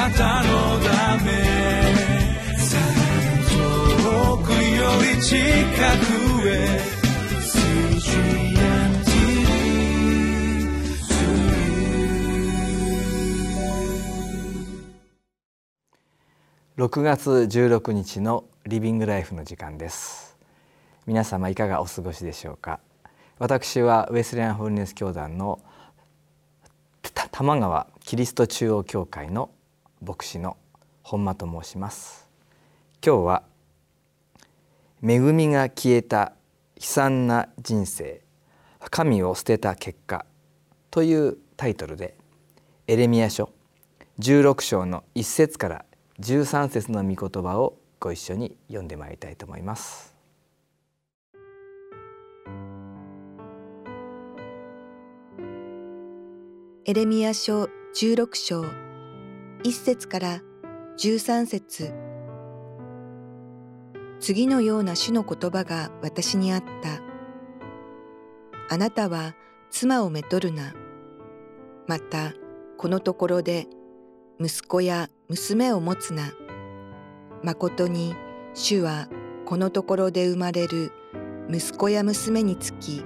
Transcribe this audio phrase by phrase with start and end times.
[0.00, 1.30] なたのため
[3.50, 4.56] 遠くよ
[5.14, 6.80] り近くへ
[16.78, 20.38] 6月16日のリビングライフの時間です。
[21.06, 22.80] 皆様いかがお過ごしでしょうか？
[23.38, 25.60] 私はウェスレアンホールネス教団の
[27.32, 29.50] 玉川キリスト中央教会の
[30.02, 30.56] 牧師の
[31.02, 32.28] 本間と申します。
[33.04, 33.42] 今日は
[35.02, 36.34] 恵みが消えた
[36.76, 38.22] 悲惨な人生
[38.90, 40.26] 神を捨てた結果
[40.90, 42.16] というタイトルで
[42.86, 43.50] エレミア書
[44.18, 45.84] 16章の1節から
[46.20, 50.14] 13節の御言葉をご一緒に読んでまいりたいと思います。
[56.86, 58.89] エレミア書16章
[59.62, 60.40] 1節から
[60.96, 61.92] 13節。
[64.18, 67.02] 次のような主の言葉が私にあった。
[68.74, 69.34] あなたは
[69.70, 70.72] 妻をめとるな。
[71.86, 72.32] また
[72.78, 73.66] このところで
[74.40, 76.32] 息子や娘を持つな。
[77.42, 78.14] まことに
[78.54, 79.08] 主は
[79.44, 80.90] このところで生まれる
[81.50, 83.04] 息子や娘につき、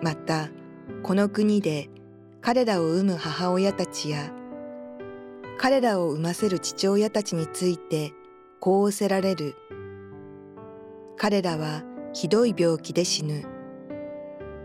[0.00, 0.48] また
[1.02, 1.90] この国で
[2.40, 4.30] 彼らを産む母親たちや
[5.58, 8.12] 彼らを産ませる父親たちについて
[8.60, 9.56] こう仰せられる。
[11.16, 11.82] 彼らは
[12.12, 13.44] ひどい病気で死ぬ。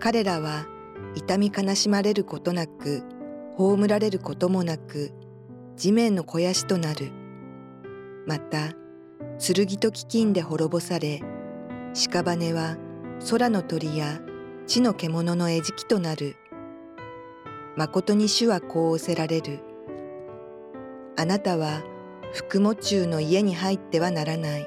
[0.00, 0.66] 彼らは
[1.14, 3.04] 痛み悲しまれることなく、
[3.56, 5.12] 葬られることもなく、
[5.76, 7.12] 地面の肥やしとなる。
[8.26, 8.72] また、
[9.38, 11.20] 剣と飢饉で滅ぼされ、
[11.94, 12.76] 屍は
[13.30, 14.20] 空の鳥や
[14.66, 16.36] 地の獣の餌食となる。
[17.76, 19.71] 誠に主はこう仰せられる。
[21.22, 21.84] あなたは
[22.32, 24.66] 福母中の家に入ってはならない。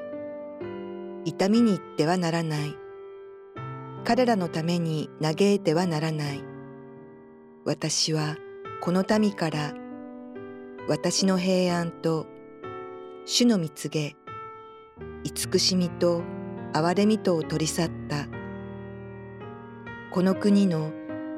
[1.25, 2.73] 痛みに行ってはならない。
[4.06, 6.41] 彼らのために嘆いてはならない。
[7.66, 8.38] 私は
[8.79, 9.74] この民から
[10.88, 12.25] 私の平安と
[13.25, 14.16] 主の蜜げ
[15.25, 16.22] 慈しみと
[16.72, 18.28] 憐れみとを取り去った
[20.09, 20.94] この国の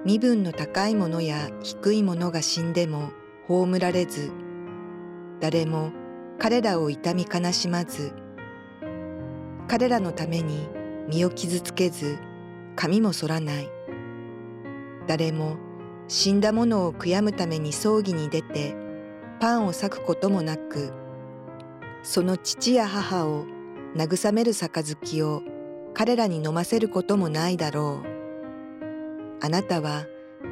[0.05, 3.09] 身分の高い者や低い者が死んでも
[3.47, 4.31] 葬られず
[5.39, 5.91] 誰も
[6.39, 8.13] 彼らを痛み悲しまず
[9.67, 10.67] 彼らのために
[11.07, 12.17] 身を傷つけず
[12.75, 13.69] 髪も剃らない。
[15.07, 15.57] 誰も
[16.07, 18.75] 死んだ者を悔やむために葬儀に出て
[19.39, 20.93] パンを裂くこともなく
[22.03, 23.45] その父や母を
[23.95, 25.41] 慰める杯を
[25.93, 28.17] 彼らに飲ませることもないだろう。
[29.41, 30.05] あなたは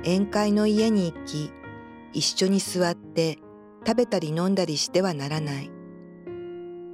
[0.03, 1.51] 宴会の家に行き
[2.13, 3.40] 一緒に座って
[3.85, 5.72] 食べたり飲んだりしてはならない。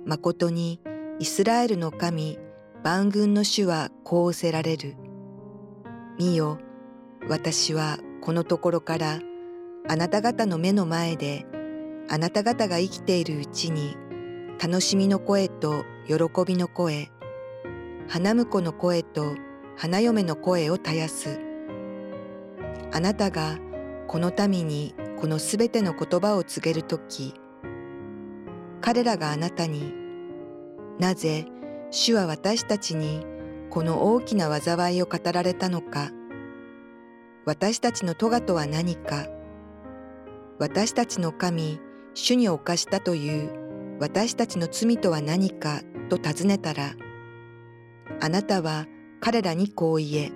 [0.06, 0.81] 誠に
[1.19, 2.40] イスラエルの神
[2.84, 4.96] 万軍の主はこう仰せられる。
[6.18, 6.59] 見よ
[7.30, 9.19] 私はこのところから
[9.88, 11.46] あなた方の目の前で
[12.09, 13.96] あなた方が生きているうちに
[14.62, 16.16] 楽しみの声と喜
[16.46, 17.09] びの声
[18.07, 19.35] 花婿の声と
[19.78, 21.40] 花嫁の声を絶やす。
[22.91, 23.57] あなたが
[24.07, 27.33] この民にこのすべての言葉を告げるとき
[28.81, 29.93] 彼らがあなたに
[30.99, 31.45] なぜ
[31.91, 33.25] 主は私たちに
[33.69, 36.11] この大きな災いを語られたのか
[37.45, 39.27] 私たちの咎とは何か
[40.59, 41.79] 私たちの神
[42.13, 43.61] 主に犯したという
[44.01, 46.95] 私たちの罪とは何かと尋ねたら、
[48.19, 48.88] あなたは
[49.19, 50.31] 彼らにこう言え、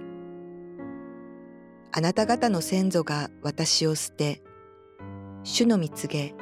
[1.92, 4.44] あなた方の先祖が私を捨て、
[5.48, 6.34] 主の蜜げ、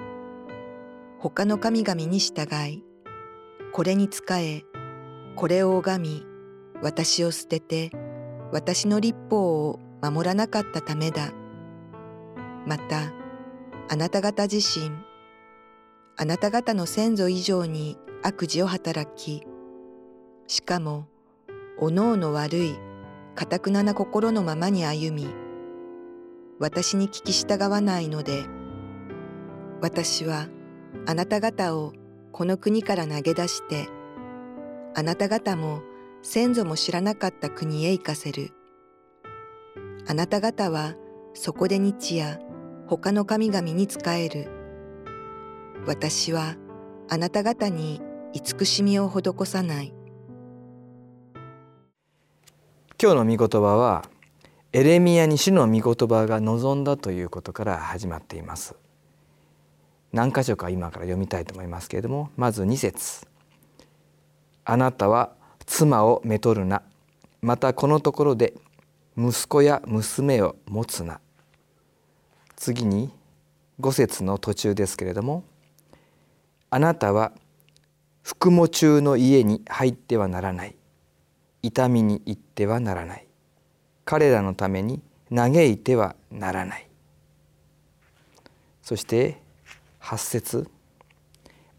[1.20, 2.86] 他の神々に従い、
[3.74, 4.64] これに仕え、
[5.36, 6.26] これを拝み、
[6.82, 7.92] 私を捨てて、
[8.54, 11.34] 私の立法を守らなかったためだ。
[12.66, 13.12] また、
[13.90, 14.90] あなた方自身、
[16.16, 19.46] あなた方の先祖以上に悪事を働き、
[20.48, 21.10] しかも、
[21.78, 22.78] おのおの悪い、
[23.36, 25.28] かたくなな心のままに歩み、
[26.58, 28.46] 私に聞き従わないので、
[29.84, 30.48] 私は
[31.06, 31.92] あなた方を
[32.32, 33.90] この国から投げ出して、
[34.96, 35.82] あなた方も
[36.22, 38.54] 先祖も知らなかった国へ行かせる。
[40.08, 40.96] あなた方は
[41.34, 42.40] そこで日夜
[42.88, 44.50] 他の神々に仕える。
[45.86, 46.56] 私は
[47.10, 48.02] あなた方に
[48.32, 49.94] 慈しみを施さない
[53.02, 54.06] 今日の御言葉は
[54.72, 58.76] エレミアに主の御言葉が望んだということから始まっています
[60.14, 63.28] 何箇所か今から読みたいと思いますけれどもまず2節。
[64.64, 65.34] あなたは
[65.66, 66.84] 妻をめとるな。
[67.42, 68.54] またこのところで
[69.18, 71.20] 息子や娘を持つな。
[72.56, 73.12] 次に
[73.82, 75.44] 5節の途中ですけれども
[76.70, 77.34] あなたは
[78.22, 80.76] 服務中の家に入ってはならない。
[81.64, 83.28] 痛みに行ってはならない。
[84.06, 85.02] 彼らのために
[85.34, 86.88] 嘆いてはならない。
[88.82, 89.43] そして
[90.04, 90.70] 8節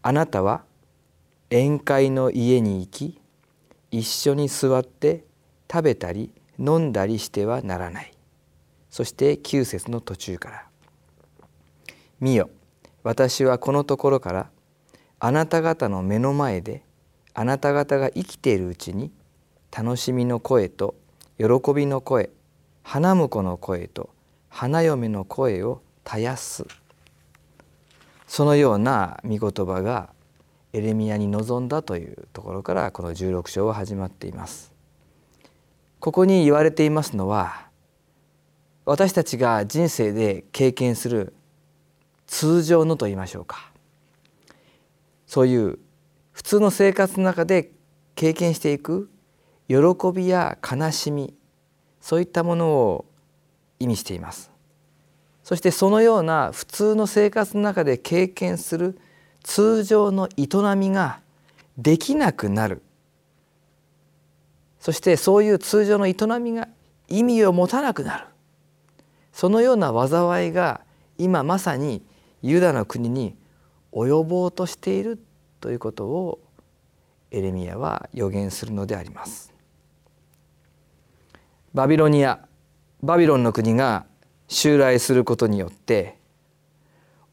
[0.01, 0.63] あなたは
[1.51, 3.21] 宴会の家に行き
[3.91, 5.23] 一緒に座って
[5.71, 8.11] 食べたり飲んだりしてはならない。
[8.89, 10.67] そして9節の途中から
[12.19, 12.49] 「見よ
[13.03, 14.49] 私はこのところから
[15.19, 16.83] あなた方の目の前で
[17.33, 19.11] あなた方が生きているうちに
[19.71, 20.95] 楽しみの声と
[21.37, 21.45] 喜
[21.75, 22.31] びの声
[22.81, 24.09] 花婿の声と
[24.49, 26.65] 花嫁の声を絶やす」
[28.27, 30.09] そのような御言葉が
[30.73, 34.75] エレミアに臨んだというところからこの16章は始まっています。
[35.99, 37.65] ここに言われていますのは
[38.85, 41.33] 私たちが人生で経験する
[42.27, 43.71] 通常のと言いましょうか
[45.25, 45.79] そういう
[46.31, 47.71] 普通の生活の中で
[48.13, 49.09] 経験していく
[49.67, 49.75] 喜
[50.13, 51.33] びや悲しみ
[52.01, 53.05] そういったものを
[53.79, 54.51] 意味しています
[55.45, 58.99] そしてそのような普通の生活の中で経験する
[59.43, 61.19] 通常の営みが
[61.77, 62.81] できなくなる
[64.79, 66.67] そしてそういう通常の営みが
[67.09, 68.25] 意味を持たなくなる
[69.33, 70.81] そのような災いが
[71.19, 72.01] 今まさに
[72.41, 73.35] ユダの国に
[73.93, 75.23] 及ぼうとしている
[75.61, 76.39] ということを
[77.29, 79.53] エレミアは予言するのであります。
[81.75, 82.39] バビロニア
[83.03, 84.05] バビロンの国が
[84.47, 86.17] 襲来することによって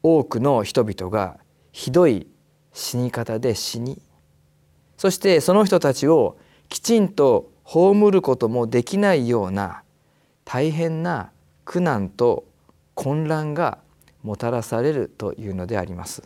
[0.01, 1.37] 多くの人々が
[1.71, 2.27] ひどい
[2.73, 4.01] 死に方で死に
[4.97, 6.37] そしてその人たちを
[6.69, 9.83] きちんと葬ることもできないような
[10.45, 11.31] 大変な
[11.65, 12.45] 苦難と
[12.95, 13.77] 混乱が
[14.21, 16.23] もたらされるというのであります。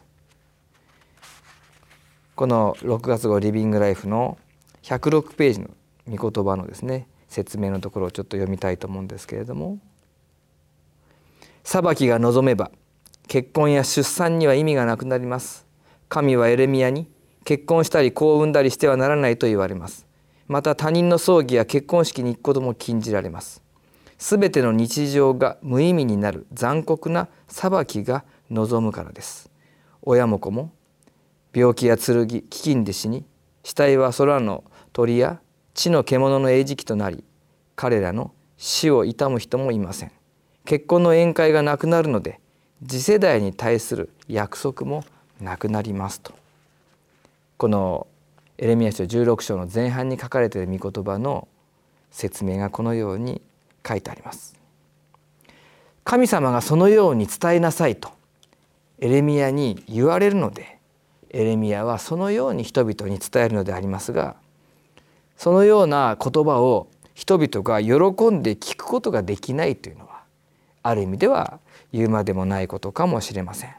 [2.35, 4.37] この6月号リビングライフの
[4.83, 5.69] 106ページの
[6.07, 9.79] 御言葉のですね説明のところをちょっと読みたいと思うんですけれども
[11.69, 12.71] 裁きが望めば
[13.27, 15.67] 結婚や出産には意味がなくなります。
[16.07, 17.11] 神はエレミアに
[17.43, 20.07] 結婚したり子を産んだりしてはならないと言われます。
[20.47, 23.61] また他人の葬儀や結婚式に行くことも禁じられます。
[24.17, 29.51] すべての日常が無意味になる残酷な裁きが望むからです。
[30.03, 30.71] 親も子も
[31.53, 33.25] 病気や剣飢饉で死に
[33.65, 34.63] 死体は空の
[34.93, 35.41] 鳥や
[35.73, 37.25] 地の獣の餌食となり
[37.75, 40.16] 彼らの死を悼む人もいません。
[40.67, 42.41] 結婚の宴会がなくなるので
[42.85, 45.05] 次世代に対する約束も
[45.39, 46.33] なくなりますと。
[47.55, 48.05] この
[48.57, 51.47] エレミア書16章の前半に書かれている御言葉の
[52.11, 53.41] 説明がこのように
[53.87, 54.59] 書いてあります。
[56.03, 58.09] 神様がそのように伝えなさいと
[58.99, 60.79] エレミアに言われるので
[61.29, 64.35] エレミアはそのように人々に伝えるのでありますが
[65.37, 70.06] そのような言葉を人々が喜んで聞くことができないというの。
[70.87, 71.59] ある意味では
[71.91, 73.75] 言うまでもないことかもしれません。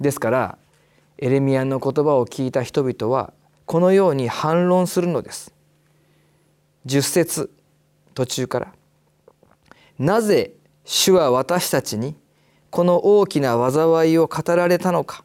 [0.00, 0.58] ですから
[1.18, 3.32] エレミアの言葉を聞いた人々は
[3.64, 5.54] このように反論するのです。
[6.86, 7.50] 10節
[8.14, 8.72] 途中から
[9.98, 10.52] 「なぜ
[10.84, 12.16] 主は私たちに
[12.70, 15.24] この大きな災いを語られたのか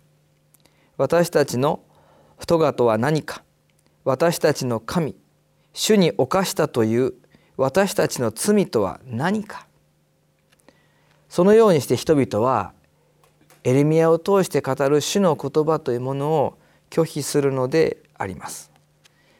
[0.97, 1.81] 私たちの
[2.47, 3.43] トガとは何か
[4.03, 5.15] 私たちの神
[5.73, 7.13] 主に犯したという
[7.57, 9.67] 私たちの罪とは何か
[11.31, 12.73] そのようにして人々は
[13.63, 16.57] エレミアを通して語る主の言葉というものを
[16.89, 18.69] 拒否するのであります。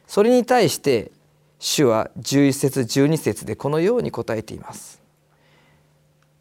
[0.06, 1.12] それに対して
[1.58, 5.02] 主は11節12節でこのように答えています。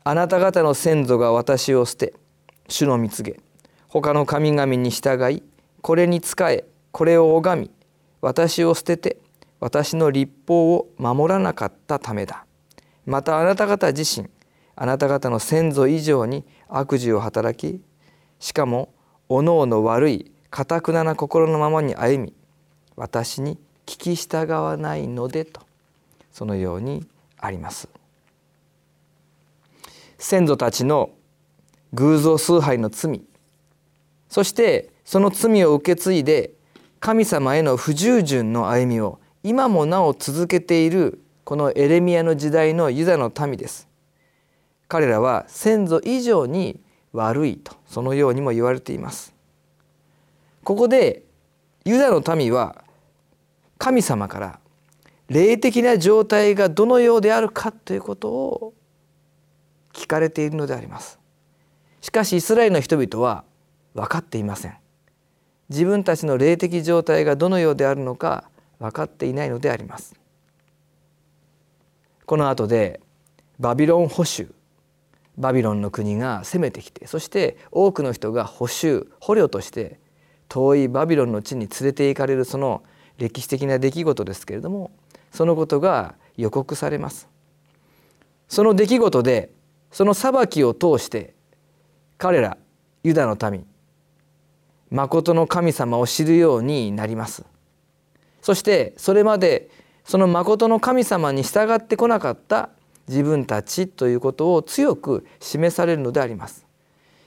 [0.06, 2.14] あなた方の先祖が私を捨て
[2.70, 3.38] 主の蜜げ
[3.90, 5.44] 他の神々に従い
[5.82, 7.72] これに仕えこれを拝み
[8.22, 9.18] 私を捨てて
[9.60, 12.46] 私の立法を守らなかったためだ。
[13.06, 14.30] またあなた方自身
[14.82, 17.84] あなた方の先祖以上に悪事を働き
[18.40, 18.92] しかも
[19.30, 22.34] おのおの悪いかたくなな心のままに歩み
[22.96, 25.62] 私に聞き従わないのでと
[26.32, 27.06] そのように
[27.38, 27.90] あります。
[30.18, 31.12] 先祖たちの
[31.94, 33.22] 偶像崇拝の罪
[34.30, 36.54] そしてその罪を受け継いで
[37.00, 43.91] 神様への不従順の歩みを今もなお続けているこのエレミアの時代のユダの民です。
[44.92, 46.82] 彼らは先祖以上に
[47.14, 49.34] 悪いとそのようにも言われています。
[50.66, 51.24] ここで
[51.86, 52.84] ユダの民は
[53.78, 54.60] 神様から
[55.30, 58.74] 霊的な状態がどのようであるかということを
[59.94, 61.20] 聞かれているのであります。
[62.02, 63.46] しかしイスラエルの人々は
[63.94, 64.76] 分かっていません。
[65.70, 70.20] 自分たちの霊的状態がどのようであるのか分かっていないのであります。
[72.26, 73.00] この後で
[73.58, 74.54] バビロン保守
[75.42, 80.00] バビロンの国が攻めてきてそして多くの人が捕囚捕虜として
[80.48, 82.84] 遠いバビロンの地に連れて行かれるその
[83.18, 84.92] 歴史的な出来事ですけれども
[85.32, 87.28] そのことが予告されます。
[88.48, 89.50] その出来事で
[89.92, 91.34] その裁きを通して
[92.18, 92.58] 彼ら
[93.04, 93.66] ユダの民
[94.90, 97.46] 誠の神様を知るようになります。
[98.42, 99.70] そしてそれまで
[100.04, 102.70] その誠の神様に従ってこなかった
[103.08, 106.66] 自分たちということを強く示されるのであります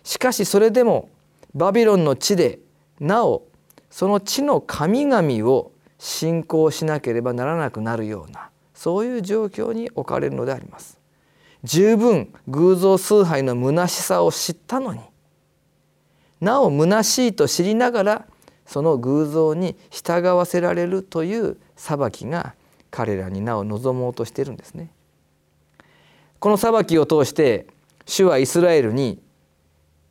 [0.02, 1.08] しかしそれでも
[1.54, 2.58] バビロンの地で
[3.00, 3.46] なお
[3.90, 10.98] その地の神々を信仰しなければならなくなるようなそういう状況に置かれるのであります
[11.62, 15.00] 十分偶像崇拝の虚しさを知ったのに
[16.40, 18.26] なお虚しいと知りながら
[18.66, 22.54] その偶像に従わせられるという裁きが
[22.90, 24.90] 彼らになお望もうとしているんですね。
[26.44, 27.66] この裁きを通して
[28.04, 29.18] 主はイスラエルに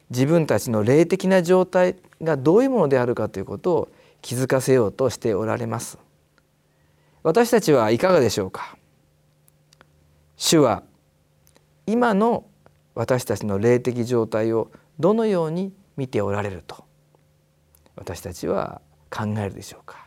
[0.09, 3.89] 自分たちの霊的な状態がどういうものであるかということを
[4.23, 5.99] 気づかせようとしておられます。
[7.21, 8.75] 私たちはいかがでしょうか？
[10.35, 10.81] 主は
[11.85, 12.45] 今の
[12.95, 16.83] 私たちの霊的状態をどのように見ておられると？
[17.95, 20.03] 私たちは考えるでしょうか？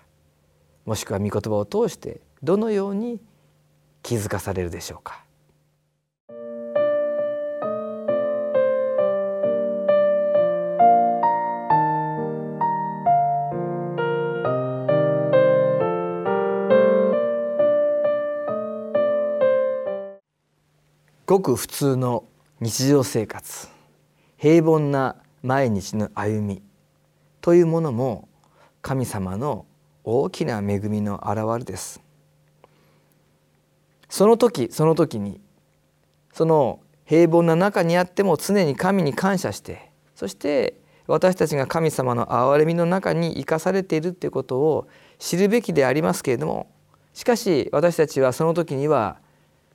[0.87, 3.21] もしくは御言葉を通してどのように
[4.02, 5.23] 気づかされるでしょうか？
[21.37, 22.25] ごく普通の
[22.61, 23.69] 日常生活
[24.38, 26.62] 平凡な毎日の歩み
[27.43, 28.28] というものも
[28.81, 29.66] 神様の
[30.02, 32.00] 大きな恵みの表れです。
[34.09, 35.38] その時その時に
[36.33, 44.88] その平凡な中にあっても常に神に感謝してそして私たちが神様の憐れみの中に生かされているということを
[45.19, 46.69] 知るべきでありますけれども
[47.12, 49.19] しかし私たちはその時には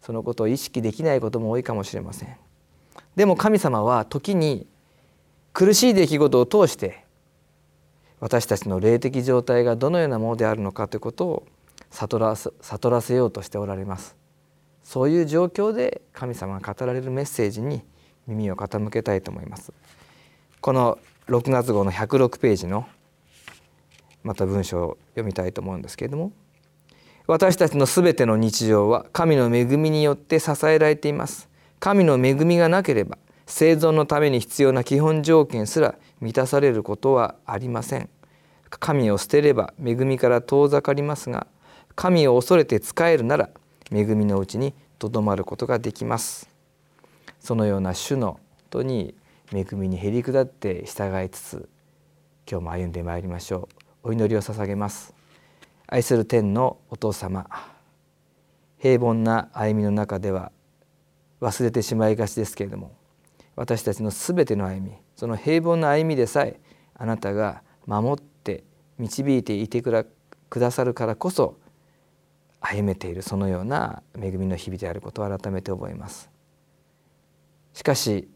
[0.01, 2.35] そのことを意識できないことも多いかもしれません。
[3.15, 4.67] でも神様は時に
[5.53, 7.03] 苦しい出来事を通して
[8.19, 11.47] 私たちの霊的状態がどのようなものであるのかということを
[11.89, 14.15] 悟ら悟らせようとしておられます
[14.83, 17.81] そういう状況で神様が語られるメッセージに
[18.27, 19.73] 耳を傾けたいと思います
[20.61, 22.87] この6月号の106ページの
[24.23, 26.31] また文章を読みたいと思うんですけれども
[27.31, 31.47] 私たちのすべての日常は神の恵みによって支えられています。
[31.79, 38.09] 神の恵みがなければ生存のために必要な基本条件すら満たされることはありません。
[38.69, 41.47] 神を捨てれば恵みから遠ざかりますが
[41.95, 43.49] 神を恐れて仕えるなら
[43.93, 46.49] 恵みのうちにとどまることができます。
[47.39, 49.15] そのような主のとに
[49.53, 51.69] 恵みにへり下って従いつつ
[52.45, 53.69] 今日も歩んでまいりましょ
[54.03, 54.09] う。
[54.09, 55.20] お祈りを捧げます。
[55.91, 57.49] 愛する天のお父様
[58.79, 60.53] 平凡な歩みの中では
[61.41, 62.95] 忘れてしまいがちですけれども
[63.57, 66.61] 私たちのすべての歩みその平凡な歩みでさえ
[66.95, 68.63] あなたが守って
[68.99, 69.91] 導いていてく
[70.55, 71.57] ださるからこそ
[72.61, 76.29] 歩めているそのような恵みの日々であることを改めて覚えます。
[77.73, 78.29] しかし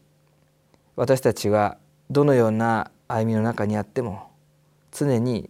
[0.94, 1.78] 私たちは
[2.10, 4.30] どのような歩みの中にあっても
[4.92, 5.48] 常に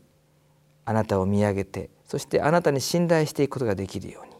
[0.84, 4.32] あなたを見上げてそしてあなたに信頼していくことができるように。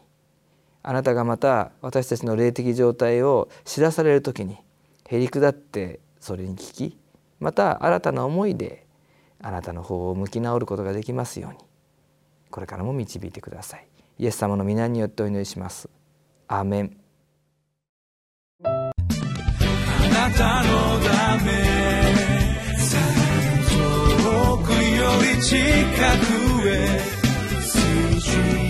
[0.83, 4.57] あなたがまた私たちの霊的状態を知らされる時に
[5.09, 6.97] へりくだってそれに聞き
[7.41, 8.85] また新たな思いで
[9.41, 11.57] あなたの方を向き直ることができますように。
[12.49, 13.87] これからも導いてください。
[14.17, 15.89] イエス様の皆によってお祈りします。
[16.47, 16.97] アーメン。
[18.63, 21.51] あなたのため
[23.69, 24.77] 遠くよ
[25.35, 25.55] り近
[27.13, 27.16] く
[28.37, 28.66] you.